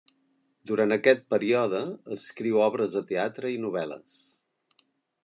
[0.69, 1.81] Durant aquest període
[2.17, 4.17] escriu obres de teatre i novel·les.